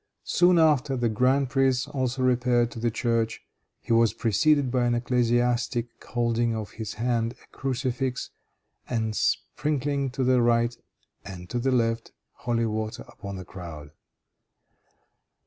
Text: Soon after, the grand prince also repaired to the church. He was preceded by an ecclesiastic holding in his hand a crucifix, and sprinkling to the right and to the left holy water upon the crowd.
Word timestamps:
Soon 0.25 0.57
after, 0.57 0.97
the 0.97 1.09
grand 1.09 1.51
prince 1.51 1.87
also 1.87 2.23
repaired 2.23 2.71
to 2.71 2.79
the 2.79 2.89
church. 2.89 3.39
He 3.81 3.93
was 3.93 4.13
preceded 4.15 4.71
by 4.71 4.85
an 4.87 4.95
ecclesiastic 4.95 6.03
holding 6.03 6.53
in 6.53 6.65
his 6.75 6.95
hand 6.95 7.33
a 7.43 7.47
crucifix, 7.55 8.31
and 8.89 9.15
sprinkling 9.15 10.09
to 10.09 10.23
the 10.23 10.41
right 10.41 10.75
and 11.23 11.47
to 11.51 11.59
the 11.59 11.71
left 11.71 12.13
holy 12.31 12.65
water 12.65 13.03
upon 13.09 13.35
the 13.35 13.45
crowd. 13.45 13.91